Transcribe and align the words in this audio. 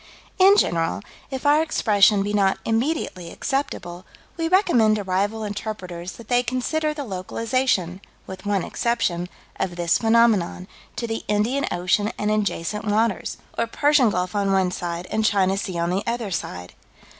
In 0.39 0.57
general, 0.57 1.03
if 1.29 1.45
our 1.45 1.61
expression 1.61 2.23
be 2.23 2.33
not 2.33 2.57
immediately 2.65 3.29
acceptable, 3.29 4.03
we 4.35 4.47
recommend 4.47 4.95
to 4.95 5.03
rival 5.03 5.43
interpreters 5.43 6.13
that 6.13 6.27
they 6.27 6.41
consider 6.41 6.91
the 6.91 7.03
localization 7.03 8.01
with 8.25 8.43
one 8.43 8.63
exception 8.63 9.29
of 9.59 9.75
this 9.75 9.99
phenomenon, 9.99 10.67
to 10.95 11.05
the 11.05 11.23
Indian 11.27 11.67
Ocean 11.71 12.11
and 12.17 12.31
adjacent 12.31 12.85
waters, 12.85 13.37
or 13.55 13.67
Persian 13.67 14.09
Gulf 14.09 14.33
on 14.33 14.51
one 14.51 14.71
side 14.71 15.05
and 15.11 15.23
China 15.23 15.55
Sea 15.55 15.77
on 15.77 15.91
the 15.91 16.01
other 16.07 16.31
side. 16.31 16.73